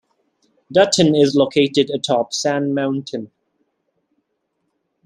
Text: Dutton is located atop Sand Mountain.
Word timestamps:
Dutton 0.73 1.13
is 1.15 1.35
located 1.35 1.91
atop 1.91 2.33
Sand 2.33 2.73
Mountain. 2.73 3.29